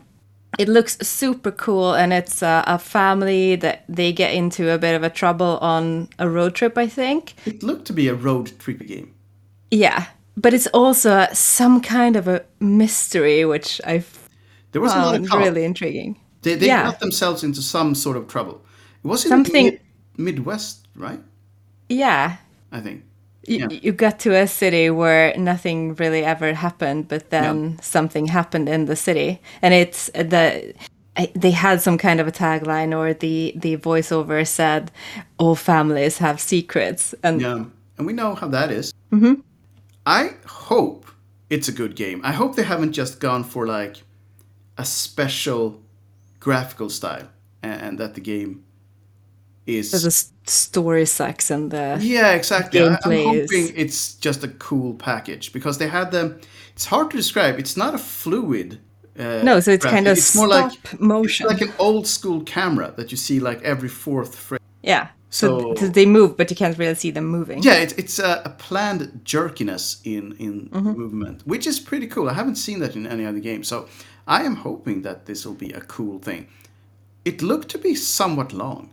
[0.58, 1.94] it looks super cool.
[1.94, 6.08] And it's uh, a family that they get into a bit of a trouble on
[6.18, 7.34] a road trip, I think.
[7.46, 9.14] It looked to be a road trip game.
[9.70, 10.06] Yeah.
[10.36, 14.28] But it's also some kind of a mystery, which I've.
[14.72, 16.20] There was a found really intriguing.
[16.42, 16.84] They, they Yeah.
[16.84, 18.62] got themselves into some sort of trouble.
[19.02, 19.80] It was in Something- mid-
[20.18, 21.20] Midwest, right?
[21.88, 22.36] Yeah.
[22.72, 23.02] I think.
[23.46, 23.68] You, Yeah.
[23.70, 28.86] you got to a city where nothing really ever happened, but then something happened in
[28.86, 30.74] the city, and it's the
[31.34, 34.90] they had some kind of a tagline or the the voiceover said
[35.38, 37.64] all families have secrets and Yeah,
[37.96, 38.92] and we know how that is.
[39.10, 39.40] Mm-hmm.
[40.04, 41.06] I hope
[41.48, 42.20] it's a good game.
[42.22, 44.02] I hope they haven't just gone for like
[44.76, 45.80] a special
[46.40, 47.28] graphical style,
[47.62, 48.64] and, and that the game
[49.66, 49.90] is.
[49.90, 52.80] the s- story sucks and the yeah, exactly.
[52.80, 56.40] I, I'm gameplay is- hoping it's just a cool package because they had the.
[56.74, 57.58] It's hard to describe.
[57.58, 58.78] It's not a fluid.
[59.18, 59.96] Uh, no so it's graphic.
[59.96, 63.16] kind of it's stop more like motion it's like an old school camera that you
[63.16, 64.60] see like every fourth frame.
[64.82, 68.18] yeah so, So- they move but you can't really see them moving Yeah, it's it's
[68.18, 70.92] a, a planned jerkiness in in Mm-hmm.
[71.00, 72.28] movement, which is pretty cool.
[72.28, 73.88] I haven't seen that in any other game, so
[74.26, 76.46] I am hoping that this will be a cool thing.
[77.24, 78.90] It looked to be somewhat long,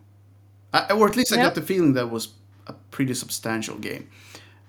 [0.73, 1.45] I, or at least I Yep.
[1.45, 2.29] got the feeling that was
[2.67, 4.07] a pretty substantial game,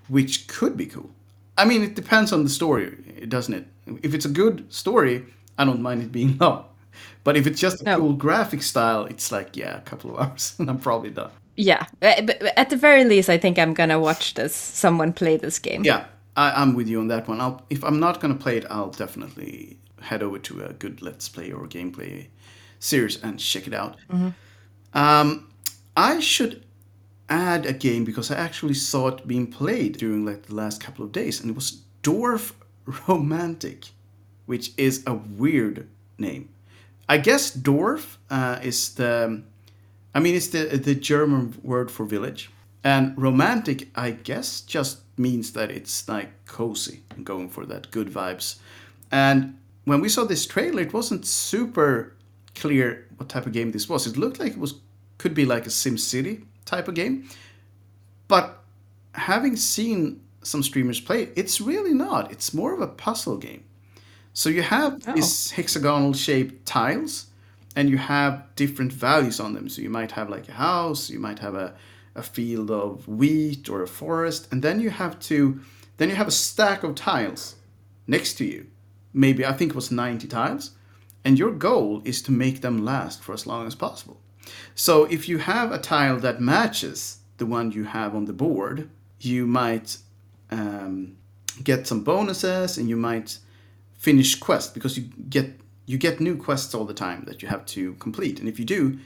[0.08, 1.10] which could be cool.
[1.56, 2.96] I mean, it depends on the story,
[3.28, 3.66] doesn't it?
[4.02, 5.26] If it's a good story,
[5.58, 6.64] I don't mind it being long.
[7.24, 7.96] But if it's just a No.
[7.98, 11.30] cool graphic style, it's like yeah, a couple of hours, and I'm probably done.
[11.56, 15.36] yeah Uh, but at the very least i think i'm gonna watch this someone play
[15.38, 16.04] this game Yeah,
[16.36, 17.40] I, I'm with you on that one.
[17.40, 21.00] I'll, if I'm not going to play it, I'll definitely head over to a good
[21.00, 22.26] Let's Play or gameplay
[22.80, 23.96] series and check it out.
[24.92, 25.46] Um,
[25.96, 26.64] I should
[27.28, 31.04] add a game because I actually saw it being played during like the last couple
[31.04, 32.52] of days, and it was Dwarf
[33.08, 33.86] Romantic,
[34.46, 36.48] which is a weird name.
[37.08, 39.42] I guess Dorf uh, is the,
[40.14, 42.50] I mean, it's the the German word for village,
[42.82, 48.08] and romantic, I guess, just means that it's like cozy and going for that good
[48.08, 48.56] vibes.
[49.10, 52.14] And when we saw this trailer, it wasn't super
[52.54, 54.06] clear what type of game this was.
[54.06, 54.74] It looked like it was
[55.18, 57.28] could be like a SimCity type of game,
[58.28, 58.62] but
[59.12, 62.30] having seen some streamers play it, it's really not.
[62.30, 63.64] It's more of a puzzle game.
[64.32, 65.14] So you have oh.
[65.14, 67.26] these hexagonal shaped tiles
[67.76, 69.68] and you have different values on them.
[69.68, 71.74] So you might have like a house, you might have a,
[72.14, 75.60] a field of wheat or a forest, and then you have to
[75.96, 77.54] then you have a stack of tiles
[78.06, 78.66] next to you.
[79.12, 80.72] Maybe I think it was 90 tiles.
[81.24, 84.20] And your goal is to make them last for as long as possible.
[84.74, 88.90] So if you have a tile that matches the one you have on the board,
[89.20, 89.98] you might
[90.50, 91.16] um,
[91.62, 93.38] get some bonuses and you might
[93.98, 97.64] finish quests because you get you get new quests all the time that you have
[97.66, 98.40] to complete.
[98.40, 98.98] And if you do,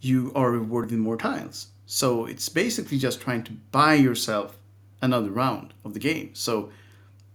[0.00, 1.68] you are rewarded with more tiles.
[1.86, 4.58] So it's basically just trying to buy yourself
[5.00, 6.34] another round of the game.
[6.34, 6.70] So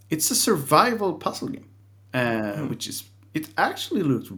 [0.10, 1.70] it's a survival puzzle game,
[2.14, 4.30] uh, which is it actually looks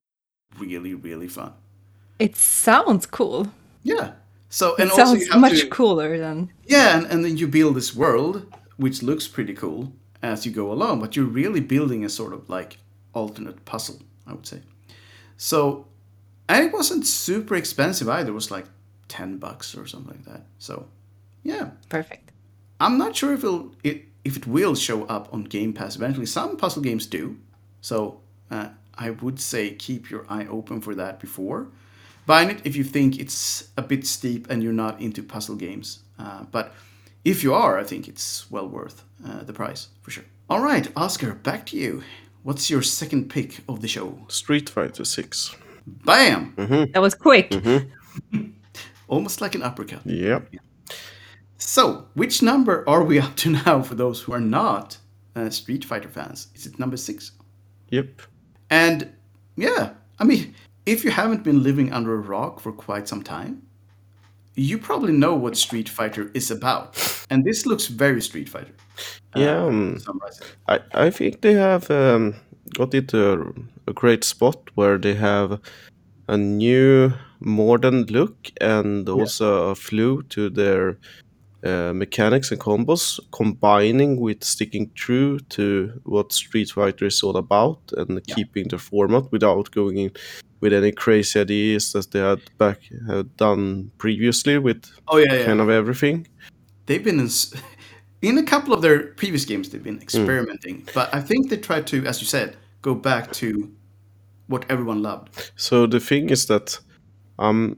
[0.57, 1.53] really really fun.
[2.23, 3.49] It sounds cool.
[3.83, 4.13] Yeah.
[4.47, 7.49] So It and also you sounds much to, cooler than yeah, and, and then you
[7.49, 8.45] build this world,
[8.77, 12.49] which looks pretty cool as you go along, but you're really building a sort of
[12.49, 12.77] like
[13.13, 14.62] alternate puzzle, I would say.
[15.36, 15.88] So,
[16.47, 18.29] and it wasn't super expensive either.
[18.29, 18.67] It was like
[19.09, 20.45] 10 bucks or something like that.
[20.59, 20.88] So,
[21.43, 21.71] yeah.
[21.89, 22.31] perfect.
[22.79, 26.25] I'm not sure if it'll, it if it will show up on Game Pass eventually.
[26.25, 27.38] Some puzzle games do.
[27.81, 31.67] So, uh, I would say keep your eye open for that before
[32.25, 35.99] buying it if you think it's a bit steep and you're not into puzzle games.
[36.19, 36.73] Uh, but
[37.23, 40.25] if you are, I think it's well worth uh, the price for sure.
[40.49, 42.03] All right, Oscar, back to you.
[42.43, 44.19] What's your second pick of the show?
[44.27, 45.55] Street Fighter 6.
[45.88, 46.53] Bam!
[46.93, 47.49] That was quick.
[47.51, 48.51] Mm-hmm.
[49.07, 50.05] Almost like an uppercut.
[50.05, 50.55] Yep.
[51.57, 54.97] So, which number are we up to now for those who are not
[55.36, 56.47] uh, Street Fighter fans?
[56.55, 57.31] Is it number six?
[57.89, 58.21] Yep.
[58.69, 59.13] And
[59.55, 60.53] yeah, I mean,
[60.85, 63.61] if you haven't been living under a rock for quite some time,
[64.55, 67.25] you probably know what Street Fighter is about.
[67.29, 68.73] And this looks very Street Fighter.
[69.35, 69.99] Yeah, um,
[70.67, 72.35] I, I think they have um,
[72.75, 73.51] got it a,
[73.87, 75.59] a great spot where they have
[76.27, 80.97] a new modern look and also a flow to their
[81.63, 87.79] uh, mechanics and combos, combining with sticking true to what Street Fighter is all about
[87.97, 90.11] and keeping the format without going in
[90.63, 95.45] with any crazy ideas that they had back had done previously with Oh, yeah, yeah.
[95.45, 96.26] kind of everything.
[96.86, 97.30] They've been in,
[98.21, 100.88] in a couple of their previous games, they've been experimenting.
[100.93, 103.69] But I think they tried to, as you said, go back to
[104.47, 105.52] what everyone loved.
[105.58, 106.80] So the thing is that
[107.39, 107.78] um,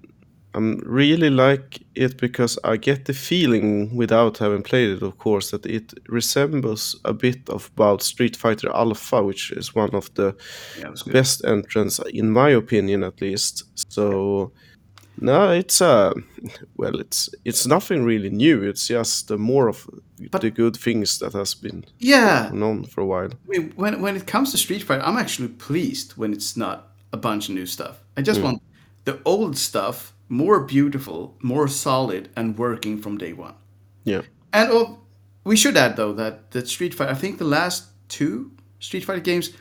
[0.55, 5.51] I'm really like it because I get the feeling without having played it, of course,
[5.51, 10.33] that it resembles a bit of about Street Fighter Alpha, which is one of the
[10.79, 11.13] Yeah, it was good.
[11.13, 13.63] best entrants in my opinion, at least.
[13.91, 14.51] So
[15.21, 16.13] no, it's uh,
[16.77, 18.63] well, it's it's nothing really new.
[18.69, 19.87] It's just uh, more of
[20.31, 23.29] But- the good things that has been Yeah, known for a while.
[23.31, 26.77] I mean, when when it comes to Street Fighter, I'm actually pleased when it's not
[27.11, 27.95] a bunch of new stuff.
[28.17, 28.61] I just want
[29.05, 33.53] the old stuff more beautiful, more solid, and working from day one.
[34.03, 34.21] Yeah.
[34.53, 34.99] And oh,
[35.43, 37.11] we should add though that that Street Fighter.
[37.11, 39.51] I think the last two Street Fighter games,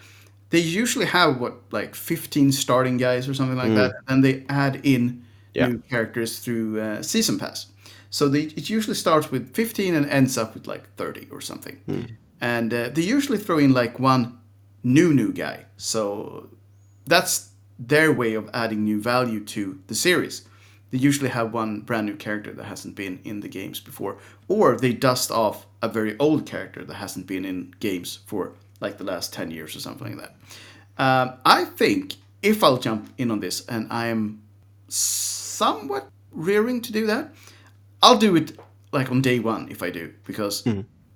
[0.50, 4.80] they usually have what like fifteen starting guys or something like that, and they add
[4.82, 5.22] in
[5.54, 5.68] Yeah.
[5.68, 7.66] new characters through uh, season pass.
[8.10, 11.76] So they, it usually starts with fifteen and ends up with like thirty or something.
[12.40, 14.38] And uh, they usually throw in like one
[14.82, 15.64] new new guy.
[15.76, 16.48] So
[17.06, 20.42] that's their way of adding new value to the series.
[20.94, 24.76] They usually have one brand new character that hasn't been in the games before, or
[24.76, 29.02] they dust off a very old character that hasn't been in games for like the
[29.02, 30.36] last 10 years or something like that.
[30.96, 34.40] Um, I think if I'll jump in on this, and I am
[34.86, 37.34] somewhat rearing to do that,
[38.00, 38.56] I'll do it
[38.92, 40.64] like on day one if I do, because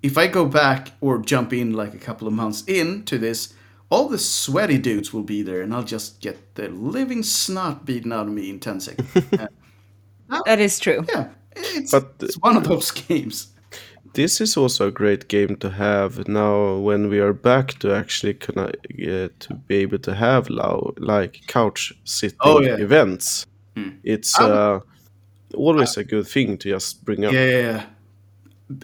[0.03, 3.55] if I go back or jump in like a couple of months into this,
[3.91, 8.13] all the sweaty dudes will be there, and I'll just get the living snot beaten
[8.13, 9.09] out of me in 10 seconds.
[10.47, 11.05] That is true.
[11.09, 13.49] yeah, it's, But- it's one of those games.
[14.15, 18.35] This is also a great game to have now when we are back to actually
[18.35, 22.77] conna, uh, to be able to have low, like couch sitting Oh, yeah.
[22.77, 23.47] events.
[24.03, 24.81] It's I would- uh,
[25.55, 27.33] always a good thing to just bring up.
[27.33, 27.85] Yeah, yeah, yeah.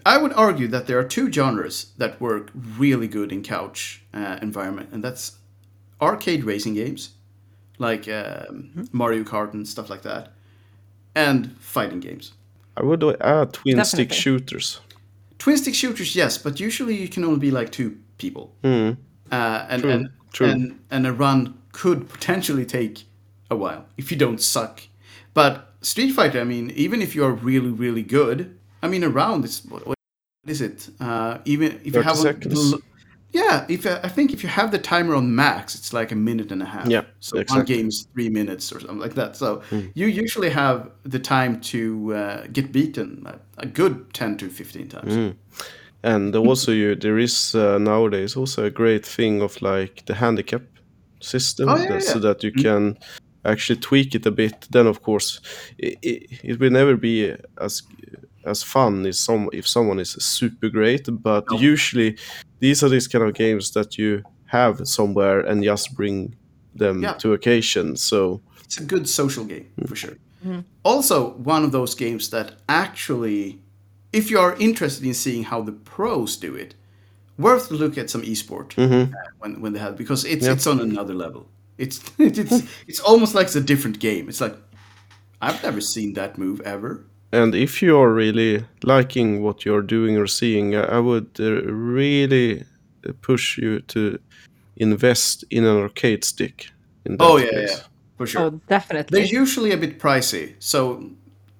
[0.07, 4.39] I would argue that there are two genres that work really good in couch uh,
[4.41, 5.33] environment, and that's
[6.01, 7.15] arcade racing games,
[7.79, 10.33] like um, Mario Kart and stuff like that,
[11.15, 12.33] and fighting games.
[12.77, 14.81] I would add twin stick shooters.
[15.39, 18.97] Twin stick shooters, yes, but usually you can only be like two people, Mm.
[19.31, 20.49] uh, and True, and, true.
[20.49, 23.05] and and a run could potentially take
[23.51, 24.81] a while if you don't suck.
[25.35, 29.09] But Street Fighter, I mean, even if you are really really good, I mean, a
[29.09, 29.97] round is what, what
[30.47, 30.89] is it?
[31.01, 32.73] Uh, even if you 30 have seconds.
[32.73, 32.79] A,
[33.35, 36.17] yeah, if uh, I think if you have the timer on max, it's like a
[36.17, 36.87] minute and a half.
[36.89, 37.77] Yeah, so one exactly.
[37.77, 39.37] game is three minutes or something like that.
[39.37, 39.81] So Hmm.
[39.95, 43.27] you usually have the time to uh, get beaten
[43.59, 45.15] a, good ten to fifteen times.
[45.15, 45.31] Hmm.
[46.03, 50.63] And also, you there is uh, nowadays also a great thing of like the handicap
[51.21, 52.13] system, Oh, yeah, that- yeah.
[52.13, 52.97] so that you can
[53.45, 54.69] actually tweak it a bit.
[54.71, 55.41] Then, of course,
[55.79, 57.83] it, it, it will never be as
[58.47, 61.09] as fun if some if someone is super great.
[61.23, 61.59] But No.
[61.59, 62.17] usually,
[62.61, 66.35] these are these kind of games that you have somewhere and just bring
[66.75, 67.15] them Yeah.
[67.15, 67.97] to occasion.
[67.97, 69.89] So It's a good social game mm.
[69.89, 70.17] for sure.
[70.45, 70.61] Mm-hmm.
[70.83, 73.61] Also, one of those games that actually,
[74.13, 76.75] if you are interested in seeing how the pros do it,
[77.39, 79.13] worth to look at some esport mm-hmm.
[79.13, 80.55] uh, when when they have because it's Yeah.
[80.55, 81.47] it's on another level.
[81.79, 84.29] It's it's it's almost like it's a different game.
[84.29, 84.57] It's like
[85.41, 87.05] I've never seen that move ever.
[87.35, 91.63] And if you are really liking what you're doing or seeing, I I would uh,
[91.73, 92.65] really
[93.23, 94.19] push you to
[94.77, 96.71] invest in an arcade stick.
[97.05, 97.71] In that Oh yeah, case.
[97.71, 97.83] yeah,
[98.17, 98.43] for sure.
[98.43, 99.19] Oh, definitely.
[99.19, 101.11] They're usually a bit pricey, so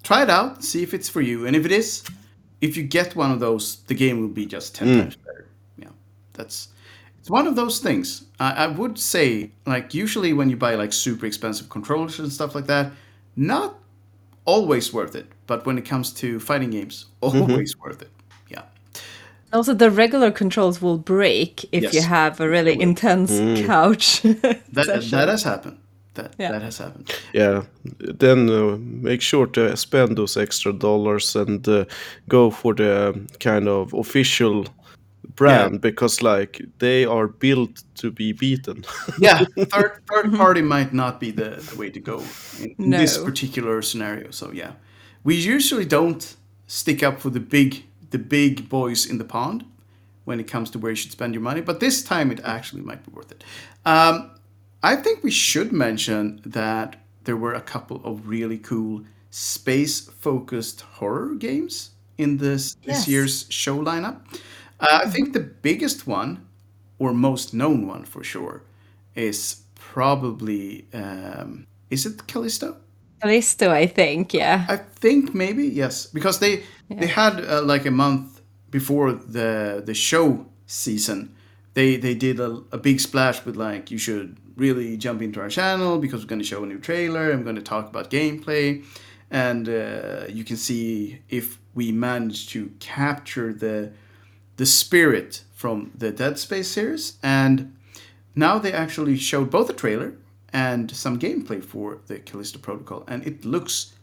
[0.03, 2.03] try it out, see if it's for you, and if it is,
[2.61, 5.45] if you get one of those, the game will be just ten times better.
[5.77, 5.91] Yeah,
[6.33, 6.69] that's
[7.19, 8.25] it's one of those things.
[8.39, 12.55] I, I would say, like usually when you buy like super expensive controllers and stuff
[12.55, 12.91] like that,
[13.35, 13.75] not
[14.45, 18.11] always worth it, but when it comes to fighting games, always worth it.
[18.49, 18.63] Yeah.
[19.53, 23.31] Also, the regular controls will break if you have a really intense
[23.65, 24.21] couch.
[24.73, 25.77] That that has happened.
[26.13, 26.51] That Yeah.
[26.51, 27.11] that has happened.
[27.33, 27.63] Yeah,
[28.19, 31.85] then uh, make sure to spend those extra dollars and uh,
[32.27, 34.65] go for the um, kind of official
[35.35, 38.85] brand because like they are built to be beaten.
[39.19, 42.23] yeah, third third party might not be the, the way to go
[42.59, 44.31] in, in this particular scenario.
[44.31, 44.71] So yeah,
[45.23, 46.35] we usually don't
[46.67, 49.65] stick up for the big the big boys in the pond
[50.25, 51.61] when it comes to where you should spend your money.
[51.61, 53.43] But this time it actually might be worth it.
[53.85, 54.31] Um,
[54.81, 60.81] I think we should mention that there were a couple of really cool space focused
[60.81, 63.07] horror games in this this Yes.
[63.07, 64.17] year's show lineup.
[64.79, 66.47] Uh, I think the biggest one
[66.99, 68.63] or most known one for sure
[69.15, 72.77] is probably um, is it Callisto?
[73.21, 74.65] Callisto, I think, yeah.
[74.67, 79.93] I think maybe yes, because they they had uh, like a month before the the
[79.93, 81.35] show season.
[81.73, 85.49] They they did a, a big splash with like you should really jump into our
[85.49, 87.31] channel because we're going to show a new trailer.
[87.31, 88.85] I'm going to talk about gameplay,
[89.31, 93.91] and uh, you can see if we manage to capture the
[94.57, 97.17] the spirit from the Dead Space series.
[97.21, 97.75] And
[98.35, 100.15] now they actually showed both a trailer
[100.53, 103.93] and some gameplay for the Callisto Protocol, and it looks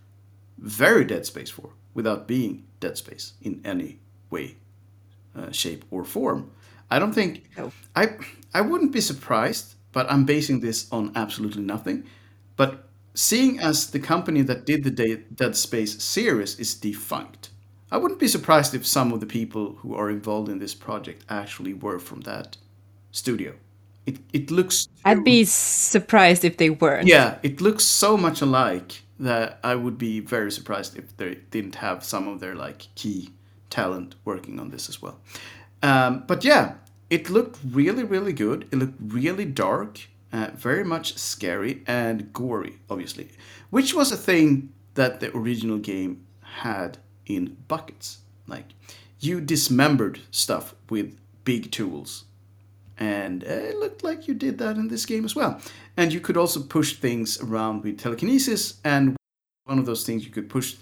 [0.59, 4.01] very Dead Space 4 without being Dead Space in any
[4.31, 4.57] way,
[5.35, 6.51] uh, shape, or form.
[6.91, 7.73] I don't think No.
[7.97, 8.17] I
[8.53, 12.05] I wouldn't be surprised but I'm basing this on absolutely nothing.
[12.57, 17.51] But seeing as the company that did the Dead Space series is defunct,
[17.93, 21.27] I wouldn't be surprised if some of the people who are involved in this project
[21.29, 22.57] actually were from that
[23.11, 23.53] studio.
[24.07, 27.07] It it looks I'd be surprised if they weren't.
[27.07, 31.77] yeah, it looks so much alike that I would be very surprised if they didn't
[31.77, 33.31] have some of their like key
[33.69, 35.21] talent working on this as well.
[35.83, 36.75] Um, but yeah,
[37.11, 38.69] it looked really, really good.
[38.73, 40.01] It looked really dark,
[40.33, 43.29] uh, very much scary and gory, obviously,
[43.69, 48.19] which was a thing that the original game had in buckets.
[48.47, 48.67] Like
[49.21, 52.25] you dismembered stuff with big tools
[52.99, 55.61] and uh, it looked like you did that in this game as well.
[55.97, 59.17] And you could also push things around with telekinesis, and
[59.65, 60.77] one of those things you could push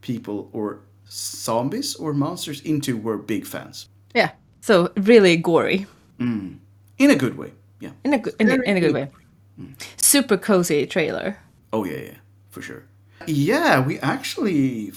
[0.00, 3.88] people or zombies or monsters into were big fans.
[4.14, 4.30] Yeah.
[4.60, 5.86] So really gory
[6.18, 6.60] In
[6.98, 7.52] a good way.
[7.80, 7.90] Yeah.
[8.04, 9.10] in a good in, a- in a good good.
[9.58, 9.74] way.
[9.96, 11.36] Super cozy trailer.
[11.72, 12.16] Oh, yeah, yeah,
[12.50, 12.82] for sure.
[13.26, 14.92] Yeah, we actually,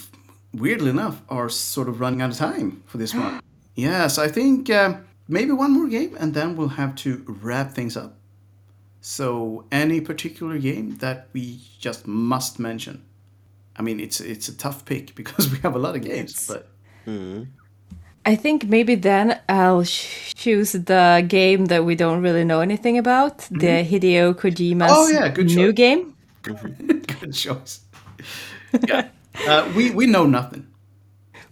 [0.52, 3.40] weirdly enough, are sort of running out of time for this one.
[3.76, 7.96] Yes, I think um, maybe one more game and then we'll have to wrap things
[7.96, 8.16] up.
[9.00, 13.02] So, any particular game that we just must mention?
[13.76, 16.68] I mean, it's it's a tough pick because we have a lot of games, but
[18.26, 22.98] I think maybe then I'll sh- choose the game that we don't really know anything
[22.98, 24.92] about, the Hideo Kojima's Mm-hmm.
[24.92, 25.74] Oh, yeah, good new choice.
[25.74, 26.14] game.
[26.42, 27.80] good choice.
[28.86, 29.08] Yeah,
[29.46, 30.66] uh, we we know nothing.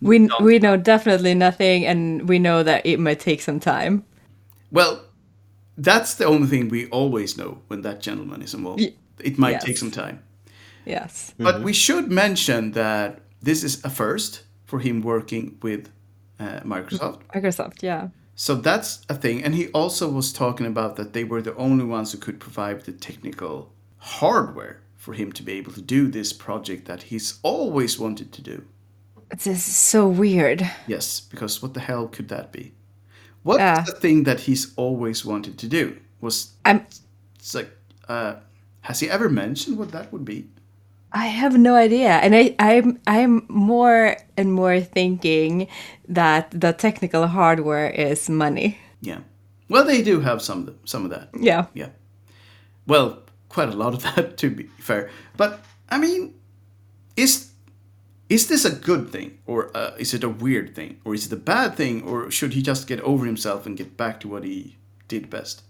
[0.00, 4.04] We we know definitely nothing, and we know that it might take some time.
[4.70, 5.04] Well,
[5.76, 8.82] that's the only thing we always know when that gentleman is involved.
[9.20, 9.64] It might yes.
[9.64, 10.22] take some time.
[10.84, 11.34] Yes.
[11.38, 15.90] But we should mention that this is a first for him working with
[16.40, 17.20] uh, Microsoft.
[17.34, 18.08] Microsoft, yeah.
[18.34, 19.42] So that's a thing.
[19.42, 22.84] And he also was talking about that they were the only ones who could provide
[22.84, 27.98] the technical hardware for him to be able to do this project that he's always
[27.98, 28.64] wanted to do.
[29.30, 30.70] This is so weird.
[30.86, 32.72] Yes, because what the hell could that be?
[33.42, 33.84] What's Yeah.
[33.84, 35.96] the thing that he's always wanted to do?
[36.20, 36.84] Was I'm
[37.38, 37.70] it's like,
[38.08, 38.34] uh,
[38.80, 40.48] has he ever mentioned what that would be?
[41.12, 45.68] I have no idea, and I I'm I'm more and more thinking
[46.08, 48.76] that the technical hardware is money.
[49.00, 49.20] Yeah.
[49.70, 51.28] Well, they do have some some of that.
[51.40, 51.66] Yeah.
[51.74, 51.90] Yeah.
[52.86, 55.10] Well, quite a lot of that to be fair.
[55.36, 56.34] But I mean,
[57.16, 57.50] is
[58.28, 61.32] is this a good thing or uh, is it a weird thing or is it
[61.32, 64.44] a bad thing or should he just get over himself and get back to what
[64.44, 64.76] he
[65.08, 65.62] did best?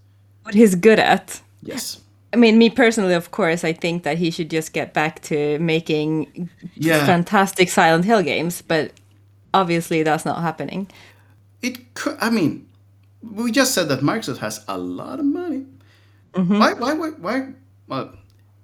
[0.43, 1.41] What he's good at.
[1.63, 2.01] Yes.
[2.33, 5.59] I mean, me personally, of course, I think that he should just get back to
[5.61, 7.07] making Yeah.
[7.07, 8.93] fantastic Silent Hill games, but
[9.55, 10.89] obviously that's not happening.
[11.63, 12.19] It could.
[12.21, 12.67] I mean,
[13.23, 15.65] we just said that Microsoft has a lot of money.
[16.35, 16.75] Why?
[16.75, 16.93] Why?
[16.95, 17.11] Why?
[17.11, 17.49] Why?
[17.89, 18.13] Well,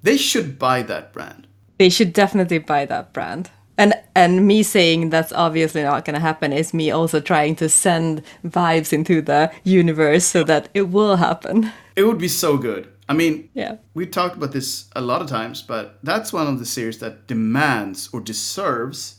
[0.02, 1.46] they should buy that brand.
[1.78, 3.50] They should definitely buy that brand.
[3.76, 7.68] And and me saying that's obviously not going to happen is me also trying to
[7.68, 11.72] send vibes into the universe so that it will happen.
[11.96, 12.86] It would be so good.
[13.08, 13.76] I mean, Yeah.
[13.94, 17.26] we talked about this a lot of times, but that's one of the series that
[17.26, 19.16] demands or deserves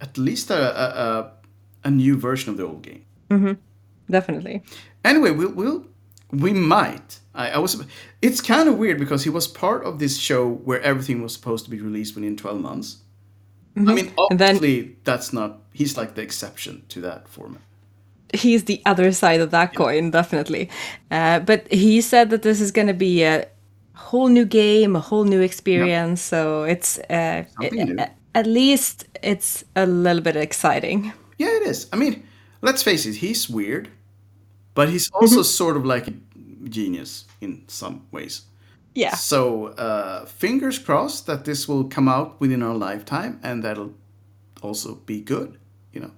[0.00, 1.32] at least a a, a,
[1.84, 3.02] a new version of the old game.
[3.30, 3.56] Mhm.
[4.08, 4.62] Definitely.
[5.04, 5.84] Anyway, we'll, we'll
[6.40, 7.20] we might.
[7.34, 7.82] I, I was.
[8.22, 11.64] It's kind of weird because he was part of this show where everything was supposed
[11.66, 12.98] to be released within twelve months.
[13.76, 15.58] I mean, And then- that's not.
[15.72, 17.60] He's like the exception to that format.
[18.34, 20.68] he's the other side of that coin, definitely.
[21.10, 23.46] Uh, but he said that this is going to be a
[23.94, 26.22] whole new game, a whole new experience.
[26.22, 27.44] So it's uh,
[28.34, 31.12] at least it's a little bit exciting.
[31.38, 31.86] Yeah, it is.
[31.92, 32.22] I mean,
[32.62, 33.88] let's face it, he's weird,
[34.74, 36.12] but he's also sort of like a
[36.70, 38.42] genius in some ways.
[38.94, 43.92] Yeah, So, uh, fingers crossed that this will come out within our lifetime and that'll
[44.62, 45.58] also be good,
[45.92, 46.10] you know.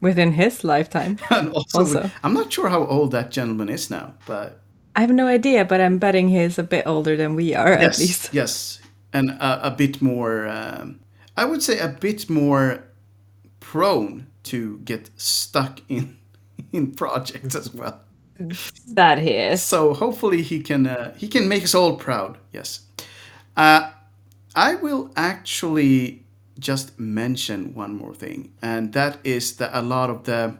[0.00, 1.18] within his lifetime.
[1.30, 2.10] And also, Also.
[2.22, 4.60] I'm not sure how old that gentleman is now, but
[4.94, 7.98] I have no idea, but I'm betting he's a bit older than we are, at
[7.98, 8.30] least.
[8.32, 8.78] yes,
[9.12, 10.46] and a, a bit more.
[10.48, 11.00] Um,
[11.36, 12.84] I would say a bit more
[13.60, 16.16] prone to get stuck in
[16.72, 18.00] in projects as well.
[18.88, 19.62] That he is.
[19.62, 22.38] So hopefully he can uh, he can make us all proud.
[22.52, 22.80] Yes.
[23.56, 23.90] Uh,
[24.54, 26.24] I will actually
[26.58, 30.56] just mention one more thing, and that is that a lot of the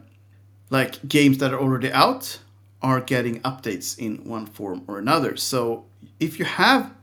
[0.69, 2.39] like games that are already out
[2.81, 5.35] are getting updates in one form or another.
[5.37, 5.85] So
[6.19, 6.93] if you have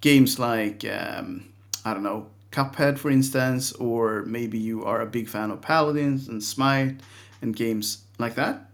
[0.00, 1.52] games like um,
[1.84, 6.28] I don't know Cuphead, for instance, or maybe you are a big fan of Paladins
[6.28, 7.00] and Smite
[7.42, 8.66] and games like that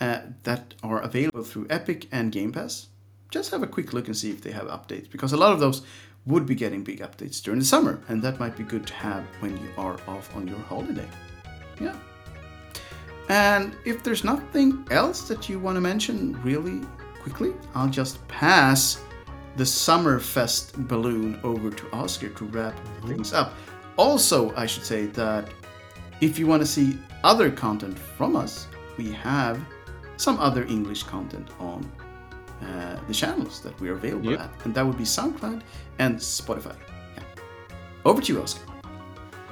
[0.00, 2.88] uh, that are available through Epic and Game Pass,
[3.30, 5.60] just have a quick look and see if they have updates because a lot of
[5.60, 5.82] those
[6.26, 9.24] would be getting big updates during the summer, and that might be good to have
[9.40, 11.06] when you are off on your holiday.
[11.80, 11.96] Yeah.
[13.28, 16.86] And if there's nothing else that you want to mention really
[17.20, 19.00] quickly, I'll just pass
[19.56, 22.74] the Summerfest balloon over to Oscar to wrap
[23.06, 23.54] things up.
[23.96, 25.48] Also, I should say that
[26.20, 29.60] if you want to see other content from us, we have
[30.16, 31.84] some other English content on
[32.62, 34.40] uh, the channels that we're available Yep.
[34.40, 35.60] at, and that would be SoundCloud
[35.98, 36.74] and Spotify.
[37.16, 37.22] Yeah.
[38.04, 38.62] Over to you, Oscar.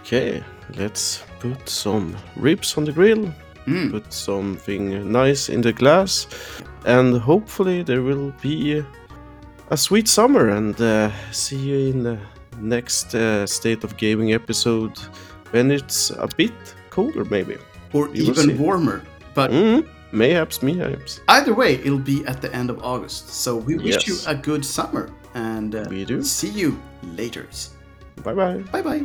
[0.00, 0.42] Okay,
[0.76, 3.32] let's put some ribs on the grill,
[3.66, 3.90] Mm.
[3.90, 6.26] put something nice in the glass,
[6.84, 8.84] and hopefully there will be
[9.70, 10.50] a sweet summer.
[10.50, 12.18] And uh, see you in the
[12.60, 14.98] next uh, State of Gaming episode
[15.52, 16.52] when it's a bit
[16.90, 17.56] colder, maybe.
[17.94, 18.54] Or We even see.
[18.54, 19.00] warmer.
[19.34, 21.20] But Mm, mayhaps, mayhaps.
[21.28, 23.28] either way, it'll be at the end of August.
[23.30, 24.06] So we wish Yes.
[24.08, 26.22] you a good summer and uh, We do.
[26.22, 26.78] see you
[27.16, 27.46] later.
[28.22, 28.58] Bye bye.
[28.72, 29.04] Bye bye.